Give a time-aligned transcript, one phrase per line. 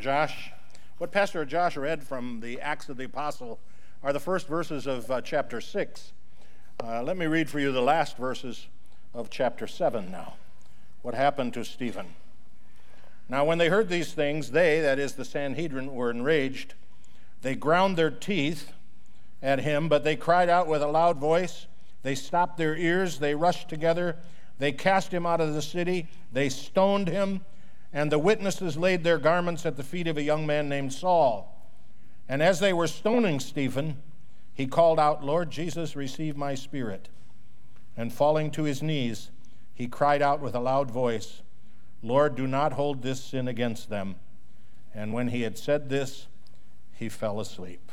[0.00, 0.50] Josh.
[0.98, 3.58] What Pastor Josh read from the Acts of the Apostle
[4.02, 6.12] are the first verses of uh, chapter 6.
[6.82, 8.66] Uh, let me read for you the last verses
[9.14, 10.34] of chapter 7 now.
[11.02, 12.14] What happened to Stephen?
[13.28, 16.74] Now, when they heard these things, they, that is the Sanhedrin, were enraged.
[17.42, 18.72] They ground their teeth
[19.42, 21.66] at him, but they cried out with a loud voice.
[22.02, 23.18] They stopped their ears.
[23.18, 24.16] They rushed together.
[24.58, 26.08] They cast him out of the city.
[26.32, 27.42] They stoned him
[27.92, 31.70] and the witnesses laid their garments at the feet of a young man named Saul.
[32.28, 34.02] And as they were stoning Stephen,
[34.54, 37.08] he called out, Lord Jesus, receive my spirit.
[37.96, 39.30] And falling to his knees,
[39.74, 41.42] he cried out with a loud voice,
[42.02, 44.16] Lord, do not hold this sin against them.
[44.94, 46.26] And when he had said this,
[46.92, 47.92] he fell asleep.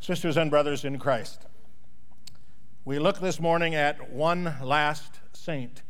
[0.00, 1.46] Sisters and brothers in Christ,
[2.84, 5.82] we look this morning at one last saint,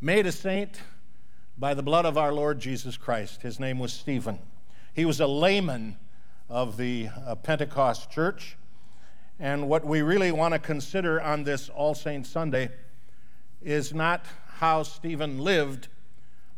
[0.00, 0.80] made a saint
[1.58, 3.42] by the blood of our Lord Jesus Christ.
[3.42, 4.38] His name was Stephen.
[4.94, 5.96] He was a layman
[6.48, 8.56] of the uh, Pentecost church.
[9.38, 12.70] And what we really want to consider on this All Saints Sunday
[13.62, 14.24] is not
[14.58, 15.88] how Stephen lived,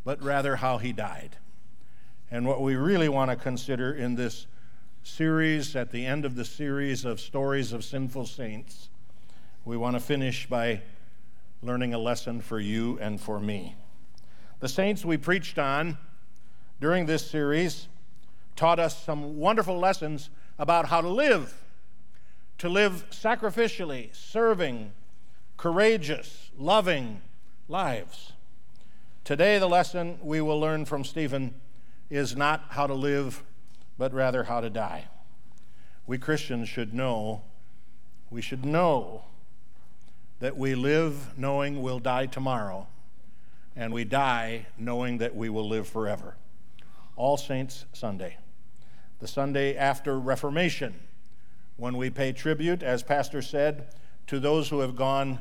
[0.03, 1.37] but rather how he died.
[2.31, 4.47] And what we really want to consider in this
[5.03, 8.89] series, at the end of the series of stories of sinful saints,
[9.65, 10.81] we want to finish by
[11.61, 13.75] learning a lesson for you and for me.
[14.59, 15.97] The saints we preached on
[16.81, 17.87] during this series
[18.57, 21.61] taught us some wonderful lessons about how to live,
[22.57, 24.91] to live sacrificially, serving,
[25.55, 27.21] courageous, loving
[27.69, 28.33] lives.
[29.23, 31.53] Today, the lesson we will learn from Stephen
[32.09, 33.43] is not how to live,
[33.97, 35.07] but rather how to die.
[36.05, 37.43] We Christians should know,
[38.29, 39.23] we should know
[40.39, 42.87] that we live knowing we'll die tomorrow
[43.79, 46.35] and we die knowing that we will live forever.
[47.15, 48.35] All Saints Sunday,
[49.19, 50.95] the Sunday after Reformation,
[51.77, 53.87] when we pay tribute, as Pastor said,
[54.27, 55.39] to those who have gone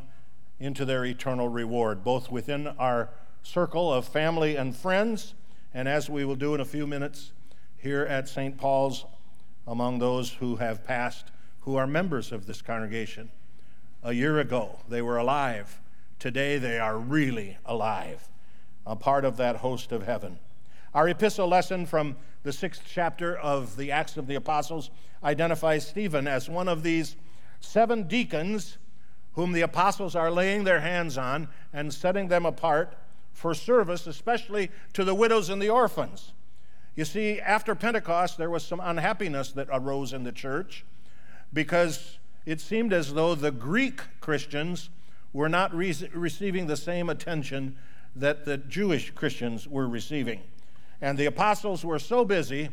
[0.61, 3.11] into their eternal reward, both within our
[3.43, 5.35] circle of family and friends,
[5.75, 7.33] and as we will do in a few minutes
[7.77, 8.57] here at St.
[8.57, 9.05] Paul's
[9.67, 11.33] among those who have passed,
[11.63, 13.31] who are members of this congregation.
[14.05, 15.81] A year ago, they were alive
[16.19, 18.29] Today they are really alive,
[18.85, 20.41] a part of that host of heaven.
[20.93, 24.91] Our epistle lesson from the sixth chapter of the Acts of the Apostles
[25.23, 27.15] identifies Stephen as one of these
[27.61, 28.79] seven deacons
[29.35, 32.97] whom the apostles are laying their hands on and setting them apart
[33.33, 36.33] for service, especially to the widows and the orphans.
[36.97, 40.85] You see, after Pentecost, there was some unhappiness that arose in the church
[41.53, 44.91] because it seemed as though the Greek Christians
[45.33, 47.77] were not re- receiving the same attention
[48.17, 50.41] that the Jewish Christians were receiving.
[51.01, 52.71] And the apostles were so busy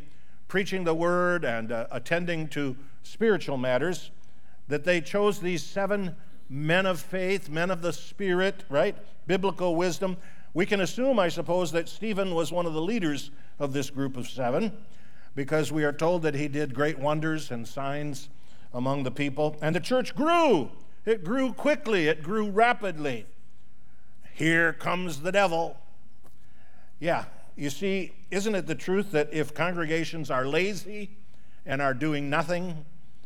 [0.48, 4.10] preaching the word and uh, attending to spiritual matters
[4.68, 6.16] that they chose these seven
[6.48, 8.96] men of faith, men of the Spirit, right?
[9.26, 10.16] Biblical wisdom.
[10.54, 14.16] We can assume, I suppose, that Stephen was one of the leaders of this group
[14.16, 14.72] of seven
[15.34, 18.28] because we are told that he did great wonders and signs
[18.72, 19.56] among the people.
[19.60, 20.70] And the church grew
[21.06, 23.26] it grew quickly, it grew rapidly.
[24.34, 25.78] Here comes the devil.
[27.00, 27.24] Yeah,
[27.56, 31.10] you see, isn't it the truth that if congregations are lazy
[31.64, 32.84] and are doing nothing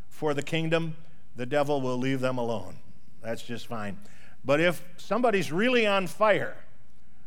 [0.09, 0.97] for the kingdom,
[1.35, 2.77] the devil will leave them alone?
[3.23, 3.99] That's just fine.
[4.45, 6.57] But if somebody's really on fire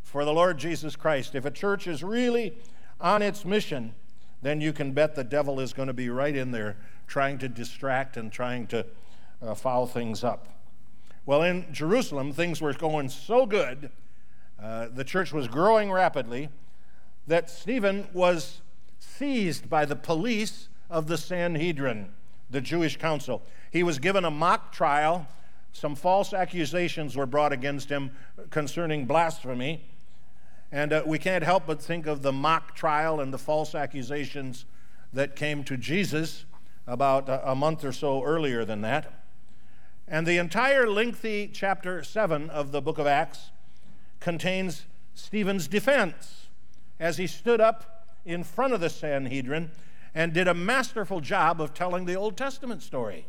[0.02, 2.58] for the Lord Jesus Christ, if a church is really
[3.02, 3.94] on its mission,
[4.42, 6.78] then you can bet the devil is going to be right in there
[7.08, 8.86] trying to distract and trying to
[9.44, 10.48] uh, foul things up.
[11.26, 13.90] Well, in Jerusalem, things were going so good,
[14.62, 16.50] uh, the church was growing rapidly,
[17.28, 18.62] that Stephen was
[19.00, 22.10] seized by the police of the Sanhedrin,
[22.50, 23.42] the Jewish council.
[23.72, 25.28] He was given a mock trial.
[25.72, 28.12] Some false accusations were brought against him
[28.50, 29.84] concerning blasphemy.
[30.72, 34.66] And uh, we can't help but think of the mock trial and the false accusations
[35.14, 36.46] that came to Jesus
[36.86, 39.23] about a, a month or so earlier than that.
[40.14, 43.50] And the entire lengthy chapter 7 of the book of Acts
[44.20, 46.50] contains Stephen's defense
[47.00, 49.72] as he stood up in front of the Sanhedrin
[50.14, 53.26] and did a masterful job of telling the Old Testament story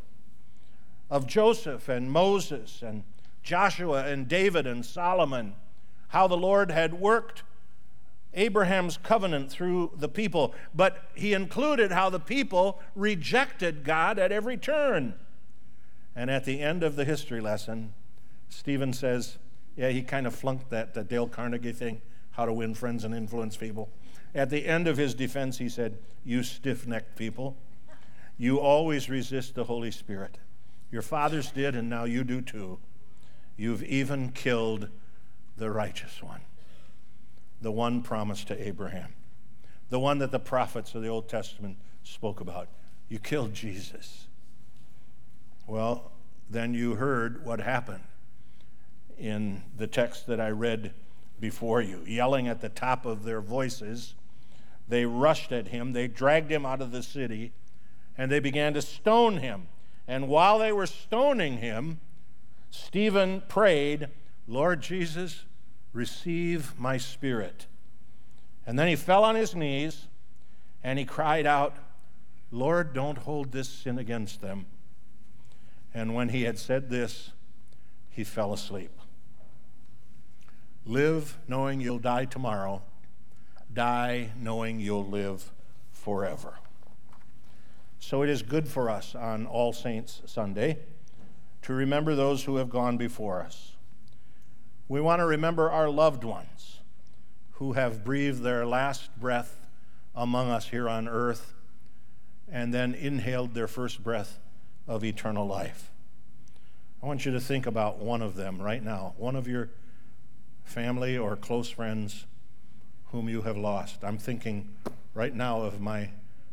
[1.08, 3.04] of Joseph and Moses and
[3.42, 5.54] Joshua and David and Solomon,
[6.08, 7.44] how the Lord had worked
[8.34, 14.58] Abraham's covenant through the people, but he included how the people rejected God at every
[14.58, 15.14] turn.
[16.16, 17.93] And at the end of the history lesson,
[18.49, 19.38] Stephen says,
[19.76, 22.00] yeah, he kind of flunked that, that Dale Carnegie thing,
[22.32, 23.90] how to win friends and influence people.
[24.34, 27.56] At the end of his defense, he said, You stiff necked people,
[28.37, 30.38] you always resist the Holy Spirit.
[30.90, 32.78] Your fathers did, and now you do too.
[33.56, 34.88] You've even killed
[35.56, 36.40] the righteous one,
[37.60, 39.14] the one promised to Abraham,
[39.90, 42.69] the one that the prophets of the Old Testament spoke about.
[43.08, 44.26] You killed Jesus.
[45.66, 46.12] Well,
[46.49, 48.05] then you heard what happened
[49.19, 50.93] in the text that I read
[51.40, 54.14] before you, yelling at the top of their voices.
[54.88, 57.52] They rushed at him, they dragged him out of the city,
[58.16, 59.69] and they began to stone him.
[60.06, 62.00] And while they were stoning him,
[62.70, 64.08] Stephen prayed,
[64.46, 65.44] Lord Jesus,
[65.93, 67.67] receive my spirit.
[68.67, 70.08] And then he fell on his knees
[70.82, 71.76] and he cried out,
[72.50, 74.67] Lord, don't hold this sin against them.
[75.94, 77.31] And when he had said this,
[78.11, 78.91] he fell asleep.
[80.85, 82.82] Live knowing you'll die tomorrow,
[83.73, 85.52] die knowing you'll live
[85.93, 86.55] forever.
[88.00, 90.79] So it is good for us on All Saints Sunday
[91.62, 93.76] to remember those who have gone before us.
[94.88, 96.81] We want to remember our loved ones
[97.52, 99.67] who have breathed their last breath
[100.14, 101.55] among us here on earth
[102.50, 104.38] and then inhaled their first breath
[104.86, 105.90] of eternal life.
[107.02, 109.70] I want you to think about one of them right now, one of your
[110.64, 112.26] family or close friends
[113.06, 114.02] whom you have lost.
[114.02, 114.70] I'm thinking
[115.12, 116.10] right now of my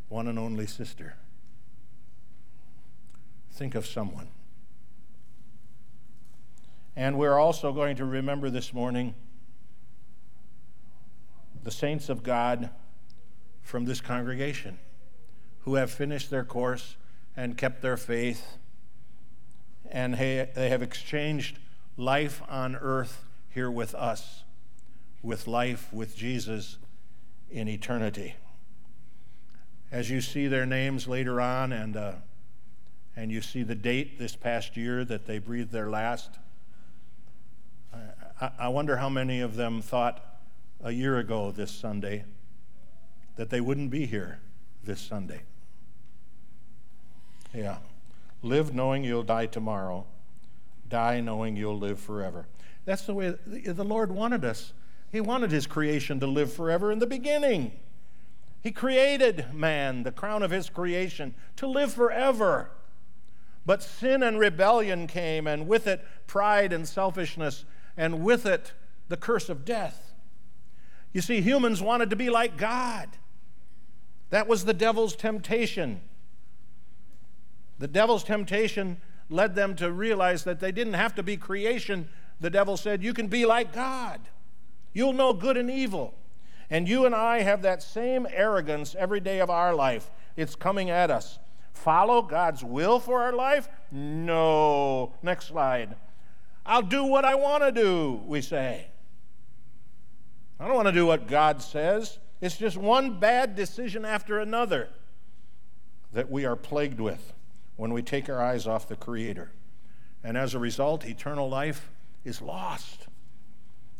[0.09, 1.15] one and only sister.
[3.51, 4.27] Think of someone.
[6.95, 9.15] And we're also going to remember this morning
[11.63, 12.69] the saints of God
[13.61, 14.79] from this congregation
[15.61, 16.97] who have finished their course
[17.35, 18.57] and kept their faith,
[19.89, 21.59] and they have exchanged
[21.97, 24.43] life on earth here with us
[25.23, 26.77] with life with Jesus
[27.49, 28.35] in eternity.
[29.91, 32.13] As you see their names later on, and, uh,
[33.15, 36.39] and you see the date this past year that they breathed their last,
[38.39, 40.23] I, I wonder how many of them thought
[40.83, 42.23] a year ago this Sunday
[43.35, 44.39] that they wouldn't be here
[44.83, 45.41] this Sunday.
[47.53, 47.77] Yeah.
[48.41, 50.05] Live knowing you'll die tomorrow,
[50.89, 52.47] die knowing you'll live forever.
[52.85, 54.73] That's the way the Lord wanted us.
[55.11, 57.73] He wanted His creation to live forever in the beginning.
[58.61, 62.71] He created man, the crown of His creation, to live forever.
[63.65, 67.65] But sin and rebellion came, and with it, pride and selfishness,
[67.95, 68.73] and with it,
[69.07, 70.13] the curse of death.
[71.13, 73.09] You see, humans wanted to be like God.
[74.29, 76.01] That was the devil's temptation.
[77.81, 82.07] The devil's temptation led them to realize that they didn't have to be creation
[82.41, 84.19] the devil said, You can be like God.
[84.93, 86.15] You'll know good and evil.
[86.69, 90.09] And you and I have that same arrogance every day of our life.
[90.35, 91.37] It's coming at us.
[91.73, 93.69] Follow God's will for our life?
[93.91, 95.13] No.
[95.21, 95.95] Next slide.
[96.65, 98.87] I'll do what I want to do, we say.
[100.59, 102.19] I don't want to do what God says.
[102.39, 104.89] It's just one bad decision after another
[106.11, 107.33] that we are plagued with
[107.81, 109.51] when we take our eyes off the Creator.
[110.23, 111.89] And as a result, eternal life
[112.23, 113.07] is lost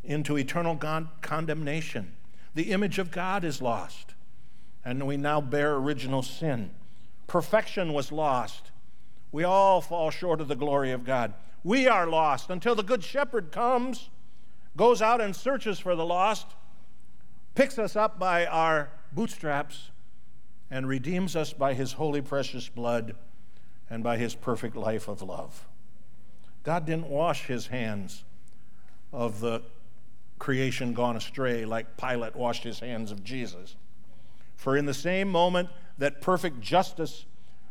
[0.03, 2.13] into eternal con- condemnation.
[2.53, 4.13] The image of God is lost,
[4.85, 6.69] and we now bear original sin.
[7.25, 8.69] Perfection was lost.
[9.31, 11.33] We all fall short of the glory of God.
[11.63, 14.11] We are lost until the Good Shepherd comes,
[14.77, 16.45] goes out and searches for the lost,
[17.55, 19.89] picks us up by our bootstraps,
[20.69, 23.15] and redeems us by his holy, precious blood
[23.91, 25.67] and by his perfect life of love.
[26.63, 28.23] God didn't wash his hands
[29.11, 29.61] of the
[30.39, 33.75] creation gone astray like Pilate washed his hands of Jesus.
[34.55, 37.25] For in the same moment that perfect justice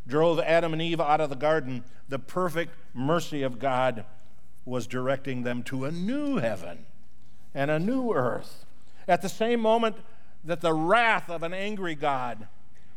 [0.07, 4.05] drove Adam and Eve out of the garden, the perfect mercy of God
[4.67, 6.85] was directing them to a new heaven
[7.55, 8.67] and a new earth.
[9.09, 9.97] At the same moment
[10.45, 12.47] that the wrath of an angry God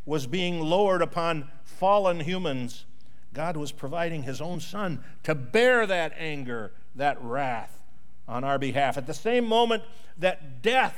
[0.05, 2.85] was being lowered upon fallen humans,
[3.33, 7.81] God was providing his own son to bear that anger, that wrath
[8.27, 8.97] on our behalf.
[8.97, 9.83] At the same moment
[10.17, 10.95] that death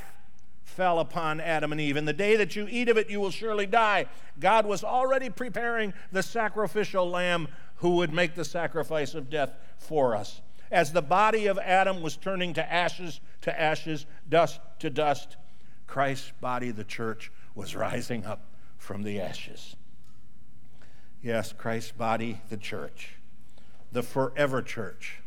[0.64, 3.32] fell upon Adam and Eve, in the day that you eat of it, you will
[3.32, 4.06] surely die.
[4.40, 10.16] God was already preparing the sacrificial lamb who would make the sacrifice of death for
[10.16, 10.42] us.
[10.72, 15.38] As the body of Adam was turning to ashes to ashes, dust to dust,
[15.88, 18.42] Christ's body, the church, was rising up
[18.78, 19.76] from the ashes.
[21.26, 23.16] Yes, Christ's body, the church,
[23.92, 25.22] the forever church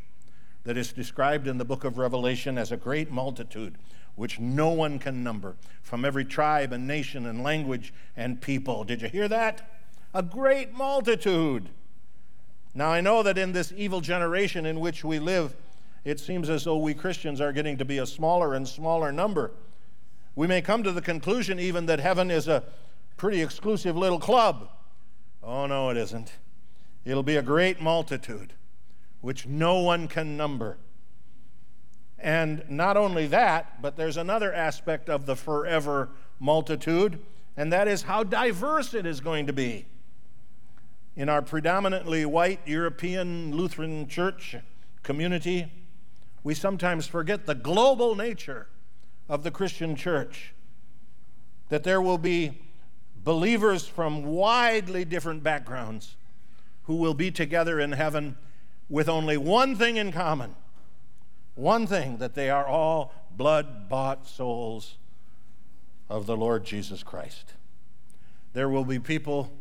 [0.62, 3.74] that is described in the book of Revelation as a great multitude,
[4.14, 8.84] which no one can number, from every tribe and nation and language and people.
[8.84, 9.68] Did you hear that?
[10.14, 11.68] A great multitude.
[12.76, 15.56] Now, I know that in this evil generation in which we live,
[16.04, 19.50] it seems as though we Christians are getting to be a smaller and smaller number.
[20.36, 22.62] We may come to the conclusion even that heaven is a
[23.16, 24.68] pretty exclusive little club.
[25.42, 26.32] Oh, no, it isn't.
[27.04, 28.52] It'll be a great multitude,
[29.20, 30.78] which no one can number.
[32.18, 37.20] And not only that, but there's another aspect of the forever multitude,
[37.56, 39.86] and that is how diverse it is going to be.
[41.16, 44.56] In our predominantly white European Lutheran church
[45.02, 45.72] community,
[46.44, 48.68] we sometimes forget the global nature
[49.28, 50.54] of the Christian church.
[51.68, 52.60] That there will be
[53.28, 56.16] believers from widely different backgrounds
[56.84, 58.34] who will be together in heaven
[58.88, 60.56] with only one thing in common
[61.54, 64.96] one thing that they are all blood bought souls
[66.08, 67.52] of the Lord Jesus Christ.
[68.54, 69.52] There will be people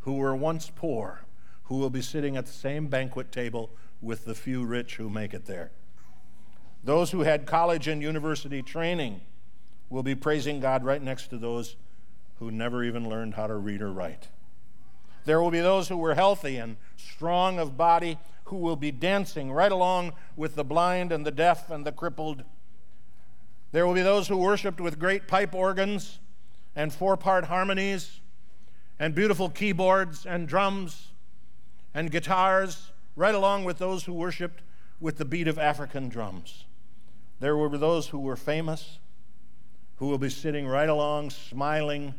[0.00, 1.20] who were once poor
[1.64, 3.68] who will be sitting at the same banquet table
[4.00, 5.72] with the few rich who make it there.
[6.82, 9.20] Those who had college and university training
[9.90, 11.76] will be praising God right next to those
[12.40, 14.28] who never even learned how to read or write.
[15.26, 19.52] There will be those who were healthy and strong of body who will be dancing
[19.52, 22.42] right along with the blind and the deaf and the crippled.
[23.72, 26.18] There will be those who worshiped with great pipe organs
[26.74, 28.20] and four part harmonies
[28.98, 31.08] and beautiful keyboards and drums
[31.94, 34.62] and guitars, right along with those who worshiped
[34.98, 36.64] with the beat of African drums.
[37.38, 38.98] There were those who were famous,
[39.96, 42.14] who will be sitting right along, smiling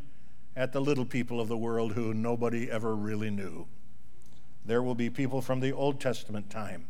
[0.56, 3.68] at the little people of the world who nobody ever really knew
[4.66, 6.86] there will be people from the Old Testament time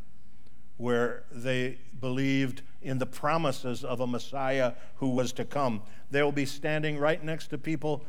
[0.78, 5.82] where they believed in the promises of a Messiah who was to come.
[6.10, 8.04] They will be standing right next to people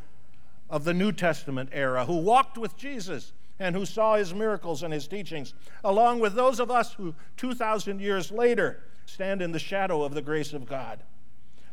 [0.71, 4.93] of the New Testament era who walked with Jesus and who saw his miracles and
[4.93, 5.53] his teachings,
[5.85, 10.23] along with those of us who 2,000 years later stand in the shadow of the
[10.23, 11.03] grace of God.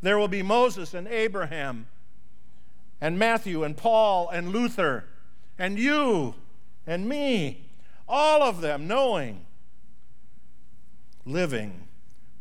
[0.02, 1.88] There will be Moses and Abraham
[3.02, 5.06] and Matthew and Paul and Luther
[5.58, 6.36] and you
[6.86, 7.70] and me
[8.10, 9.46] all of them knowing,
[11.26, 11.88] living,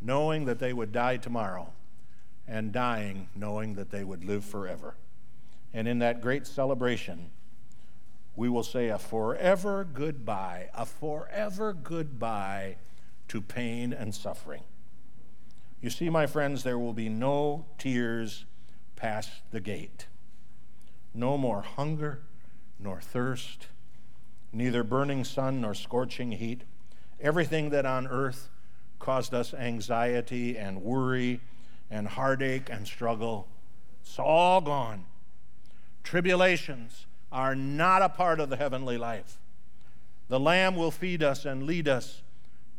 [0.00, 1.72] knowing that they would die tomorrow,
[2.46, 4.94] and dying, knowing that they would live forever.
[5.74, 7.30] And in that great celebration,
[8.34, 12.76] we will say a forever goodbye, a forever goodbye
[13.28, 14.62] to pain and suffering.
[15.82, 18.46] You see, my friends, there will be no tears
[18.96, 20.06] past the gate,
[21.18, 22.22] no more hunger
[22.78, 23.66] nor thirst
[24.52, 26.62] neither burning sun nor scorching heat.
[27.20, 28.48] Everything that on earth
[28.98, 31.40] caused us anxiety and worry
[31.90, 33.48] and heartache and struggle,
[34.00, 35.04] it's all gone.
[36.02, 39.38] Tribulations are not a part of the heavenly life.
[40.28, 42.22] The Lamb will feed us and lead us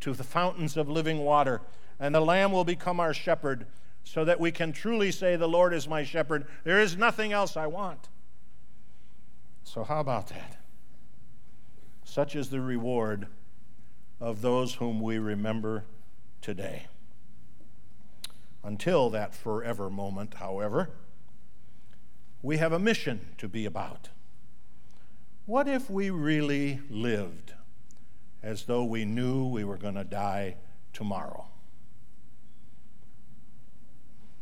[0.02, 1.62] to the fountains of living water,
[2.00, 3.68] and the Lamb will become our shepherd
[4.04, 6.48] so that we can truly say, The Lord is my shepherd.
[6.64, 8.08] There is nothing else I want.
[9.72, 10.58] So, how about that?
[12.04, 13.28] Such is the reward
[14.20, 15.86] of those whom we remember
[16.42, 16.88] today.
[18.64, 20.90] Until that forever moment, however,
[22.42, 24.10] we have a mission to be about.
[25.46, 27.54] What if we really lived
[28.42, 30.56] as though we knew we were going to die
[30.94, 31.46] tomorrow?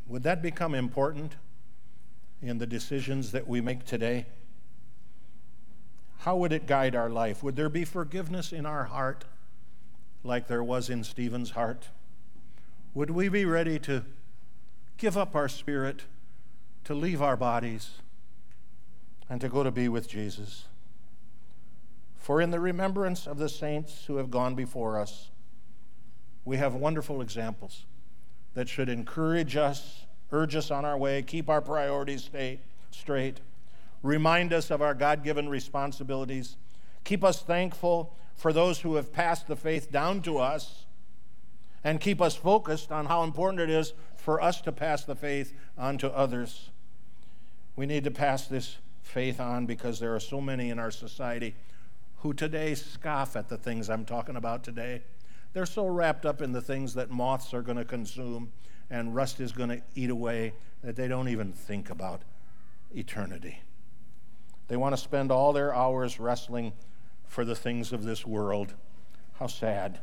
[0.07, 1.35] Would that become important
[2.41, 4.27] in the decisions that we make today?
[6.27, 7.41] How would it guide our life?
[7.41, 9.23] Would there be forgiveness in our heart
[10.25, 11.87] like there was in Stephen's heart?
[12.93, 14.03] Would we be ready to
[14.97, 16.03] give up our spirit,
[16.83, 18.01] to leave our bodies,
[19.29, 20.65] and to go to be with Jesus?
[22.17, 25.29] For in the remembrance of the saints who have gone before us,
[26.43, 27.85] we have wonderful examples
[28.53, 30.03] that should encourage us,
[30.33, 32.29] urge us on our way, keep our priorities
[32.91, 33.39] straight
[34.03, 36.57] remind us of our God given responsibilities,
[37.03, 40.85] keep us thankful for those who have passed the faith down to us,
[41.83, 45.53] and keep us focused on how important it is for us to pass the faith
[45.77, 46.69] on to others.
[47.75, 51.55] We need to pass this faith on because there are so many in our society
[52.17, 55.03] who today scoff at the things I'm talking about today.
[55.53, 58.51] They're so wrapped up in the things that moths are going to consume
[58.89, 62.21] and rust is going to eat away that they don't even think about
[62.95, 63.61] eternity.
[64.67, 66.73] They want to spend all their hours wrestling
[67.25, 68.73] for the things of this world.
[69.39, 69.99] How sad.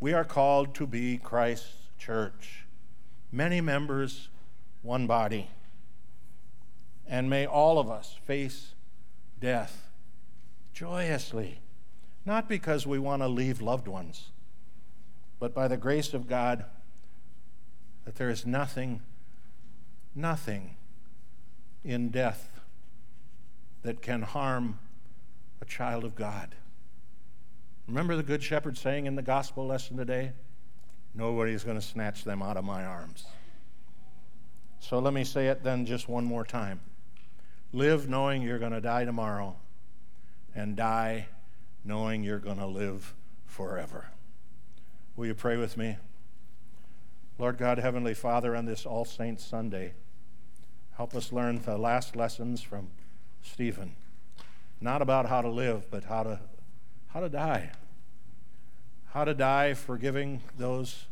[0.00, 2.66] We are called to be Christ's church,
[3.32, 4.28] many members,
[4.82, 5.50] one body.
[7.06, 8.74] And may all of us face
[9.40, 9.90] death
[10.72, 11.60] joyously,
[12.24, 14.30] not because we want to leave loved ones,
[15.38, 16.64] but by the grace of God,
[18.04, 19.02] that there is nothing,
[20.14, 20.76] nothing
[21.84, 22.53] in death
[23.84, 24.78] that can harm
[25.60, 26.54] a child of God.
[27.86, 30.32] Remember the Good Shepherd saying in the gospel lesson today?
[31.14, 33.26] Nobody's going to snatch them out of my arms.
[34.80, 36.80] So let me say it then just one more time.
[37.72, 39.56] Live knowing you're going to die tomorrow,
[40.54, 41.28] and die
[41.84, 43.14] knowing you're going to live
[43.46, 44.08] forever.
[45.14, 45.98] Will you pray with me?
[47.38, 49.92] Lord God, Heavenly Father, on this All Saints Sunday,
[50.96, 52.88] help us learn the last lessons from
[53.44, 53.94] Stephen.
[54.80, 56.40] Not about how to live, but how to,
[57.08, 57.70] how to die.
[59.12, 61.06] How to die forgiving those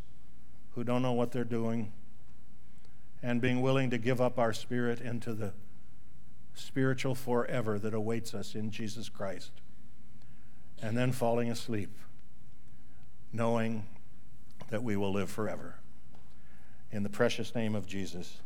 [0.74, 1.92] who don't know what they're doing
[3.22, 5.52] and being willing to give up our spirit into the
[6.54, 9.52] spiritual forever that awaits us in Jesus Christ.
[10.82, 11.96] And then falling asleep,
[13.32, 13.86] knowing
[14.70, 15.76] that we will live forever.
[16.90, 18.38] In the precious name of Jesus.